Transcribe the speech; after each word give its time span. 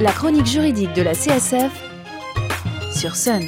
La 0.00 0.12
chronique 0.12 0.46
juridique 0.46 0.92
de 0.94 1.02
la 1.02 1.12
CSF 1.12 1.72
sur 2.94 3.16
Sun. 3.16 3.42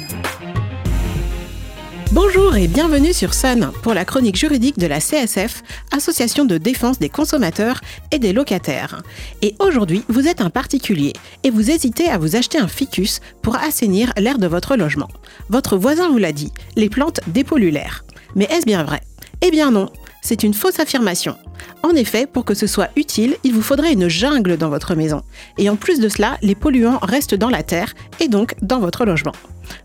Bonjour 2.11 2.57
et 2.57 2.67
bienvenue 2.67 3.13
sur 3.13 3.33
Sun 3.33 3.71
pour 3.81 3.93
la 3.93 4.03
chronique 4.03 4.35
juridique 4.35 4.77
de 4.77 4.85
la 4.85 4.99
CSF, 4.99 5.63
Association 5.91 6.43
de 6.43 6.57
défense 6.57 6.99
des 6.99 7.07
consommateurs 7.07 7.79
et 8.11 8.19
des 8.19 8.33
locataires. 8.33 9.01
Et 9.41 9.55
aujourd'hui, 9.59 10.03
vous 10.09 10.27
êtes 10.27 10.41
un 10.41 10.49
particulier 10.49 11.13
et 11.43 11.51
vous 11.51 11.71
hésitez 11.71 12.09
à 12.09 12.17
vous 12.17 12.35
acheter 12.35 12.57
un 12.57 12.67
ficus 12.67 13.21
pour 13.41 13.55
assainir 13.55 14.11
l'air 14.17 14.37
de 14.37 14.47
votre 14.47 14.75
logement. 14.75 15.09
Votre 15.49 15.77
voisin 15.77 16.09
vous 16.09 16.17
l'a 16.17 16.33
dit, 16.33 16.51
les 16.75 16.89
plantes 16.89 17.21
dépolluent 17.27 17.71
l'air. 17.71 18.03
Mais 18.35 18.49
est-ce 18.51 18.65
bien 18.65 18.83
vrai? 18.83 18.99
Eh 19.41 19.51
bien 19.51 19.71
non, 19.71 19.89
c'est 20.21 20.43
une 20.43 20.53
fausse 20.53 20.81
affirmation. 20.81 21.37
En 21.83 21.91
effet, 21.91 22.27
pour 22.27 22.45
que 22.45 22.53
ce 22.53 22.67
soit 22.67 22.89
utile, 22.95 23.35
il 23.43 23.53
vous 23.53 23.61
faudrait 23.61 23.93
une 23.93 24.07
jungle 24.07 24.57
dans 24.57 24.69
votre 24.69 24.95
maison. 24.95 25.21
Et 25.57 25.69
en 25.69 25.75
plus 25.75 25.99
de 25.99 26.09
cela, 26.09 26.37
les 26.41 26.55
polluants 26.55 26.99
restent 27.01 27.35
dans 27.35 27.49
la 27.49 27.63
terre 27.63 27.93
et 28.19 28.27
donc 28.27 28.55
dans 28.61 28.79
votre 28.79 29.05
logement. 29.05 29.33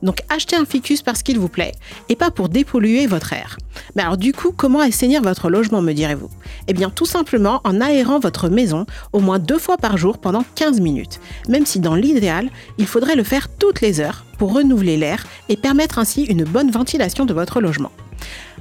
Donc 0.02 0.21
achetez 0.29 0.57
un 0.57 0.65
ficus 0.65 1.02
parce 1.02 1.23
qu'il 1.23 1.39
vous 1.39 1.49
plaît 1.49 1.73
et 2.09 2.16
pas 2.16 2.30
pour 2.30 2.49
dépolluer 2.49 3.07
votre 3.07 3.33
air. 3.33 3.57
Mais 3.95 4.02
alors 4.02 4.16
du 4.16 4.33
coup, 4.33 4.52
comment 4.52 4.80
assainir 4.80 5.23
votre 5.23 5.49
logement, 5.51 5.83
me 5.83 5.93
direz-vous? 5.93 6.30
Eh 6.69 6.73
bien 6.73 6.91
tout 6.91 7.07
simplement 7.07 7.61
en 7.65 7.80
aérant 7.80 8.19
votre 8.19 8.49
maison 8.49 8.87
au 9.13 9.21
moins 9.21 9.38
deux 9.38 9.59
fois 9.59 9.77
par 9.77 9.97
jour 9.97 10.19
pendant 10.19 10.45
15 10.55 10.80
minutes, 10.80 11.21
même 11.49 11.66
si 11.66 11.80
dans 11.80 11.95
l'idéal, 11.95 12.51
il 12.79 12.87
faudrait 12.87 13.16
le 13.16 13.24
faire 13.24 13.49
toutes 13.49 13.80
les 13.80 14.01
heures 14.01 14.24
pour 14.38 14.55
renouveler 14.55 14.97
l'air 14.97 15.27
et 15.49 15.57
permettre 15.57 15.99
ainsi 15.99 16.24
une 16.24 16.45
bonne 16.45 16.71
ventilation 16.71 17.24
de 17.24 17.35
votre 17.35 17.61
logement. 17.61 17.93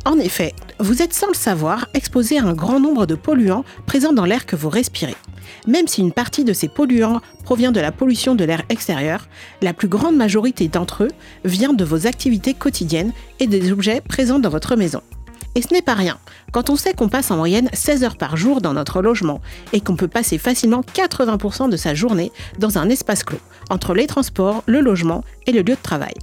En 0.06 0.20
effet, 0.20 0.54
vous 0.80 1.02
êtes 1.02 1.14
sans 1.14 1.28
le 1.28 1.34
savoir 1.34 1.88
exposé 1.94 2.38
à 2.38 2.44
un 2.44 2.54
grand 2.54 2.80
nombre 2.80 3.06
de 3.06 3.16
polluants 3.16 3.66
présents 3.86 4.14
dans 4.14 4.26
l'air 4.26 4.46
que 4.46 4.56
vous 4.56 4.70
respirez. 4.70 5.16
Même 5.68 5.88
si 5.88 6.02
une 6.02 6.12
partie 6.12 6.44
de 6.44 6.54
ces 6.54 6.68
polluants 6.68 7.22
provient 7.44 7.72
de 7.72 7.80
la 7.80 7.92
pollution 7.92 8.36
de 8.36 8.44
l'air 8.44 8.64
extérieur, 8.70 9.28
la 9.62 9.74
plus 9.74 9.88
grande 9.88 10.16
majorité 10.16 10.68
d'entre 10.68 11.04
eux 11.04 11.12
vient 11.44 11.74
de 11.74 11.84
vos 11.84 12.08
activités 12.08 12.54
quotidiennes 12.54 13.14
et 13.40 13.48
des 13.48 13.72
objets 13.72 14.02
présents 14.02 14.40
dans 14.40 14.50
votre 14.50 14.76
maison. 14.76 15.02
Et 15.56 15.62
ce 15.62 15.74
n'est 15.74 15.82
pas 15.82 15.94
rien, 15.94 16.18
quand 16.52 16.70
on 16.70 16.76
sait 16.76 16.94
qu'on 16.94 17.08
passe 17.08 17.32
en 17.32 17.38
moyenne 17.38 17.70
16 17.72 18.04
heures 18.04 18.18
par 18.18 18.36
jour 18.36 18.60
dans 18.60 18.74
notre 18.74 19.02
logement 19.02 19.40
et 19.72 19.80
qu'on 19.80 19.96
peut 19.96 20.10
passer 20.10 20.38
facilement 20.38 20.82
80% 20.82 21.70
de 21.70 21.78
sa 21.78 21.94
journée 21.94 22.32
dans 22.60 22.78
un 22.78 22.90
espace 22.90 23.24
clos, 23.24 23.40
entre 23.70 23.94
les 23.94 24.06
transports, 24.06 24.64
le 24.66 24.82
logement 24.82 25.24
et 25.48 25.54
le 25.54 25.60
lieu 25.60 25.76
de 25.76 25.82
travail 25.82 26.14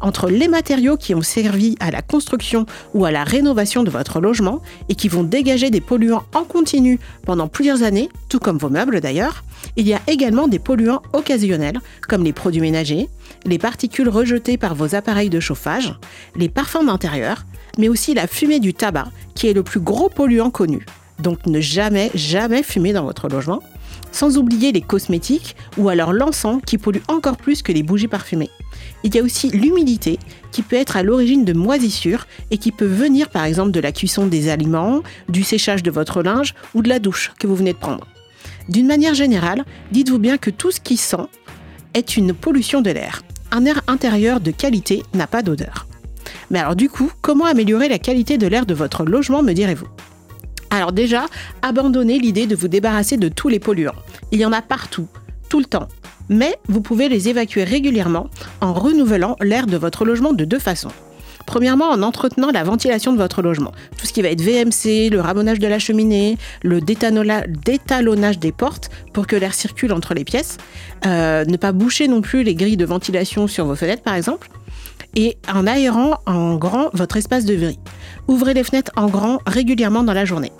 entre 0.00 0.28
les 0.28 0.48
matériaux 0.48 0.96
qui 0.96 1.14
ont 1.14 1.22
servi 1.22 1.76
à 1.80 1.90
la 1.90 2.02
construction 2.02 2.66
ou 2.94 3.04
à 3.04 3.10
la 3.10 3.24
rénovation 3.24 3.82
de 3.82 3.90
votre 3.90 4.20
logement 4.20 4.60
et 4.88 4.94
qui 4.94 5.08
vont 5.08 5.22
dégager 5.22 5.70
des 5.70 5.80
polluants 5.80 6.24
en 6.34 6.44
continu 6.44 6.98
pendant 7.24 7.48
plusieurs 7.48 7.82
années, 7.82 8.08
tout 8.28 8.38
comme 8.38 8.58
vos 8.58 8.70
meubles 8.70 9.00
d'ailleurs, 9.00 9.44
il 9.76 9.86
y 9.86 9.94
a 9.94 10.00
également 10.06 10.48
des 10.48 10.58
polluants 10.58 11.02
occasionnels 11.12 11.80
comme 12.08 12.24
les 12.24 12.32
produits 12.32 12.60
ménagers, 12.60 13.08
les 13.44 13.58
particules 13.58 14.08
rejetées 14.08 14.56
par 14.56 14.74
vos 14.74 14.94
appareils 14.94 15.30
de 15.30 15.40
chauffage, 15.40 15.94
les 16.36 16.48
parfums 16.48 16.86
d'intérieur, 16.86 17.44
mais 17.78 17.88
aussi 17.88 18.14
la 18.14 18.26
fumée 18.26 18.60
du 18.60 18.74
tabac 18.74 19.08
qui 19.34 19.48
est 19.48 19.52
le 19.52 19.62
plus 19.62 19.80
gros 19.80 20.08
polluant 20.08 20.50
connu. 20.50 20.84
Donc 21.18 21.46
ne 21.46 21.60
jamais, 21.60 22.10
jamais 22.14 22.62
fumer 22.62 22.92
dans 22.92 23.04
votre 23.04 23.28
logement. 23.28 23.62
Sans 24.12 24.38
oublier 24.38 24.72
les 24.72 24.80
cosmétiques 24.80 25.56
ou 25.76 25.88
alors 25.88 26.12
l'encens 26.12 26.62
qui 26.64 26.78
pollue 26.78 27.02
encore 27.08 27.36
plus 27.36 27.62
que 27.62 27.72
les 27.72 27.82
bougies 27.82 28.08
parfumées. 28.08 28.50
Il 29.04 29.14
y 29.14 29.18
a 29.18 29.22
aussi 29.22 29.50
l'humidité 29.50 30.18
qui 30.50 30.62
peut 30.62 30.76
être 30.76 30.96
à 30.96 31.02
l'origine 31.02 31.44
de 31.44 31.52
moisissures 31.52 32.26
et 32.50 32.58
qui 32.58 32.72
peut 32.72 32.86
venir 32.86 33.28
par 33.28 33.44
exemple 33.44 33.70
de 33.70 33.80
la 33.80 33.92
cuisson 33.92 34.26
des 34.26 34.48
aliments, 34.48 35.02
du 35.28 35.44
séchage 35.44 35.82
de 35.82 35.90
votre 35.90 36.22
linge 36.22 36.54
ou 36.74 36.82
de 36.82 36.88
la 36.88 36.98
douche 36.98 37.32
que 37.38 37.46
vous 37.46 37.56
venez 37.56 37.72
de 37.72 37.78
prendre. 37.78 38.06
D'une 38.68 38.86
manière 38.86 39.14
générale, 39.14 39.64
dites-vous 39.92 40.18
bien 40.18 40.38
que 40.38 40.50
tout 40.50 40.70
ce 40.70 40.80
qui 40.80 40.96
sent 40.96 41.26
est 41.94 42.16
une 42.16 42.34
pollution 42.34 42.80
de 42.80 42.90
l'air. 42.90 43.22
Un 43.50 43.64
air 43.64 43.82
intérieur 43.86 44.40
de 44.40 44.50
qualité 44.50 45.02
n'a 45.14 45.26
pas 45.26 45.42
d'odeur. 45.42 45.86
Mais 46.50 46.58
alors 46.58 46.76
du 46.76 46.88
coup, 46.88 47.10
comment 47.22 47.46
améliorer 47.46 47.88
la 47.88 47.98
qualité 47.98 48.36
de 48.38 48.46
l'air 48.46 48.66
de 48.66 48.74
votre 48.74 49.04
logement, 49.04 49.42
me 49.42 49.52
direz-vous? 49.52 49.88
Alors 50.70 50.92
déjà, 50.92 51.26
abandonnez 51.62 52.18
l'idée 52.18 52.46
de 52.46 52.56
vous 52.56 52.68
débarrasser 52.68 53.16
de 53.16 53.28
tous 53.28 53.48
les 53.48 53.58
polluants. 53.58 53.94
Il 54.32 54.40
y 54.40 54.44
en 54.44 54.52
a 54.52 54.62
partout, 54.62 55.08
tout 55.48 55.58
le 55.58 55.64
temps 55.64 55.88
mais 56.28 56.56
vous 56.68 56.80
pouvez 56.80 57.08
les 57.08 57.28
évacuer 57.28 57.64
régulièrement 57.64 58.28
en 58.60 58.72
renouvelant 58.72 59.36
l'air 59.40 59.66
de 59.66 59.76
votre 59.76 60.04
logement 60.04 60.32
de 60.32 60.44
deux 60.44 60.58
façons. 60.58 60.92
Premièrement, 61.46 61.88
en 61.88 62.02
entretenant 62.02 62.50
la 62.50 62.62
ventilation 62.62 63.10
de 63.10 63.16
votre 63.16 63.40
logement. 63.40 63.72
Tout 63.96 64.06
ce 64.06 64.12
qui 64.12 64.20
va 64.20 64.28
être 64.28 64.42
VMC, 64.42 65.08
le 65.10 65.18
ramonage 65.18 65.58
de 65.58 65.66
la 65.66 65.78
cheminée, 65.78 66.36
le 66.62 66.82
détalonnage 66.82 68.38
des 68.38 68.52
portes 68.52 68.90
pour 69.14 69.26
que 69.26 69.34
l'air 69.34 69.54
circule 69.54 69.94
entre 69.94 70.12
les 70.12 70.24
pièces. 70.24 70.58
Euh, 71.06 71.46
ne 71.46 71.56
pas 71.56 71.72
boucher 71.72 72.06
non 72.06 72.20
plus 72.20 72.42
les 72.42 72.54
grilles 72.54 72.76
de 72.76 72.84
ventilation 72.84 73.46
sur 73.46 73.64
vos 73.64 73.76
fenêtres, 73.76 74.02
par 74.02 74.14
exemple. 74.14 74.50
Et 75.14 75.38
en 75.52 75.66
aérant 75.66 76.18
en 76.26 76.56
grand 76.56 76.90
votre 76.92 77.16
espace 77.16 77.44
de 77.44 77.54
vie. 77.54 77.78
Ouvrez 78.28 78.54
les 78.54 78.64
fenêtres 78.64 78.92
en 78.96 79.06
grand 79.06 79.38
régulièrement 79.46 80.02
dans 80.02 80.12
la 80.12 80.24
journée. 80.24 80.52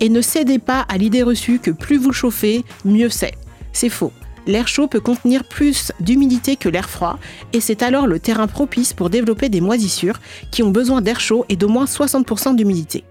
Et 0.00 0.08
ne 0.08 0.20
cédez 0.20 0.58
pas 0.58 0.80
à 0.88 0.98
l'idée 0.98 1.22
reçue 1.22 1.58
que 1.58 1.70
plus 1.70 1.96
vous 1.96 2.12
chauffez, 2.12 2.64
mieux 2.84 3.08
c'est. 3.08 3.34
C'est 3.72 3.88
faux 3.88 4.12
l'air 4.46 4.68
chaud 4.68 4.86
peut 4.86 5.00
contenir 5.00 5.44
plus 5.44 5.92
d'humidité 6.00 6.56
que 6.56 6.68
l'air 6.68 6.88
froid 6.88 7.18
et 7.52 7.60
c'est 7.60 7.82
alors 7.82 8.06
le 8.06 8.20
terrain 8.20 8.46
propice 8.46 8.92
pour 8.92 9.10
développer 9.10 9.48
des 9.48 9.60
moisissures 9.60 10.20
qui 10.50 10.62
ont 10.62 10.70
besoin 10.70 11.02
d'air 11.02 11.20
chaud 11.20 11.44
et 11.48 11.56
d'au 11.56 11.68
moins 11.68 11.84
60% 11.84 12.56
d'humidité. 12.56 13.04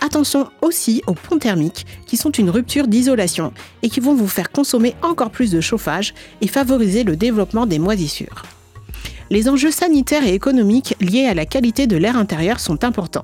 Attention 0.00 0.48
aussi 0.62 1.02
aux 1.06 1.14
ponts 1.14 1.38
thermiques 1.38 1.86
qui 2.06 2.16
sont 2.16 2.30
une 2.30 2.48
rupture 2.48 2.88
d'isolation 2.88 3.52
et 3.82 3.90
qui 3.90 4.00
vont 4.00 4.14
vous 4.14 4.28
faire 4.28 4.50
consommer 4.50 4.94
encore 5.02 5.30
plus 5.30 5.50
de 5.50 5.60
chauffage 5.60 6.14
et 6.40 6.48
favoriser 6.48 7.04
le 7.04 7.16
développement 7.16 7.66
des 7.66 7.78
moisissures. 7.78 8.42
Les 9.32 9.48
enjeux 9.48 9.70
sanitaires 9.70 10.26
et 10.26 10.34
économiques 10.34 10.96
liés 11.00 11.26
à 11.26 11.34
la 11.34 11.46
qualité 11.46 11.86
de 11.86 11.96
l'air 11.96 12.16
intérieur 12.16 12.58
sont 12.58 12.82
importants. 12.82 13.22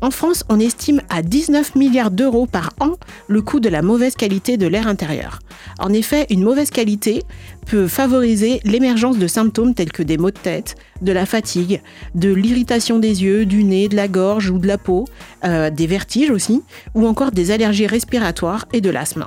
En 0.00 0.10
France, 0.10 0.44
on 0.48 0.58
estime 0.58 1.00
à 1.08 1.22
19 1.22 1.76
milliards 1.76 2.10
d'euros 2.10 2.46
par 2.46 2.70
an 2.80 2.94
le 3.28 3.42
coût 3.42 3.60
de 3.60 3.68
la 3.68 3.80
mauvaise 3.80 4.16
qualité 4.16 4.56
de 4.56 4.66
l'air 4.66 4.88
intérieur. 4.88 5.38
En 5.78 5.92
effet, 5.92 6.26
une 6.30 6.42
mauvaise 6.42 6.70
qualité 6.70 7.22
peut 7.64 7.86
favoriser 7.86 8.60
l'émergence 8.64 9.18
de 9.18 9.26
symptômes 9.28 9.74
tels 9.74 9.92
que 9.92 10.02
des 10.02 10.18
maux 10.18 10.32
de 10.32 10.38
tête, 10.38 10.74
de 11.00 11.12
la 11.12 11.26
fatigue, 11.26 11.80
de 12.16 12.32
l'irritation 12.32 12.98
des 12.98 13.22
yeux, 13.22 13.46
du 13.46 13.62
nez, 13.62 13.88
de 13.88 13.96
la 13.96 14.08
gorge 14.08 14.50
ou 14.50 14.58
de 14.58 14.66
la 14.66 14.78
peau, 14.78 15.06
euh, 15.44 15.70
des 15.70 15.86
vertiges 15.86 16.30
aussi, 16.30 16.62
ou 16.94 17.06
encore 17.06 17.30
des 17.30 17.52
allergies 17.52 17.86
respiratoires 17.86 18.66
et 18.72 18.80
de 18.80 18.90
l'asthme. 18.90 19.26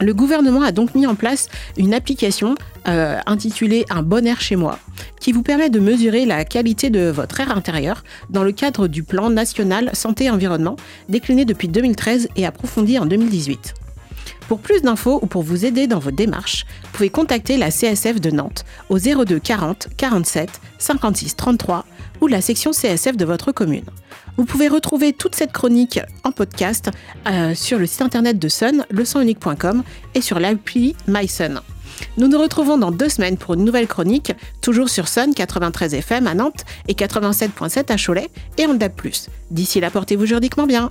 Le 0.00 0.14
gouvernement 0.14 0.62
a 0.62 0.72
donc 0.72 0.94
mis 0.94 1.06
en 1.06 1.14
place 1.14 1.48
une 1.76 1.92
application 1.92 2.54
euh, 2.86 3.18
intitulée 3.26 3.84
Un 3.90 4.02
bon 4.02 4.26
air 4.26 4.40
chez 4.40 4.56
moi, 4.56 4.78
qui 5.20 5.32
vous 5.32 5.42
permet 5.42 5.70
de 5.70 5.80
mesurer 5.80 6.24
la 6.24 6.44
qualité 6.44 6.88
de 6.88 7.08
votre 7.08 7.40
air 7.40 7.56
intérieur 7.56 8.04
dans 8.30 8.44
le 8.44 8.52
cadre 8.52 8.86
du 8.86 9.02
plan 9.02 9.30
national 9.30 9.90
santé-environnement 9.94 10.76
décliné 11.08 11.44
depuis 11.44 11.68
2013 11.68 12.28
et 12.36 12.46
approfondi 12.46 12.98
en 12.98 13.06
2018. 13.06 13.74
Pour 14.48 14.60
plus 14.60 14.80
d'infos 14.80 15.18
ou 15.20 15.26
pour 15.26 15.42
vous 15.42 15.66
aider 15.66 15.86
dans 15.86 15.98
vos 15.98 16.10
démarches, 16.10 16.64
vous 16.82 16.88
pouvez 16.94 17.10
contacter 17.10 17.58
la 17.58 17.70
CSF 17.70 18.18
de 18.18 18.30
Nantes 18.30 18.64
au 18.88 18.98
02 18.98 19.38
40 19.38 19.88
47 19.96 20.60
56 20.78 21.36
33 21.36 21.84
ou 22.22 22.26
la 22.26 22.40
section 22.40 22.70
CSF 22.70 23.16
de 23.18 23.26
votre 23.26 23.52
commune. 23.52 23.84
Vous 24.38 24.46
pouvez 24.46 24.68
retrouver 24.68 25.12
toute 25.12 25.34
cette 25.34 25.52
chronique 25.52 26.00
en 26.24 26.32
podcast 26.32 26.90
euh, 27.26 27.54
sur 27.54 27.78
le 27.78 27.86
site 27.86 28.00
internet 28.00 28.38
de 28.38 28.48
Sun, 28.48 28.86
leçonunique.com 28.90 29.82
et 30.14 30.22
sur 30.22 30.40
l'appli 30.40 30.96
MySun. 31.06 31.60
Nous 32.16 32.28
nous 32.28 32.38
retrouvons 32.40 32.78
dans 32.78 32.90
deux 32.90 33.08
semaines 33.10 33.36
pour 33.36 33.54
une 33.54 33.64
nouvelle 33.64 33.86
chronique, 33.86 34.32
toujours 34.62 34.88
sur 34.88 35.08
Sun 35.08 35.34
93 35.34 35.92
FM 35.92 36.26
à 36.26 36.34
Nantes 36.34 36.64
et 36.86 36.94
87.7 36.94 37.92
à 37.92 37.96
Cholet 37.96 38.30
et 38.56 38.66
en 38.66 38.74
DAB+. 38.74 38.92
D'ici 39.50 39.80
là, 39.80 39.90
portez-vous 39.90 40.24
juridiquement 40.24 40.66
bien. 40.66 40.90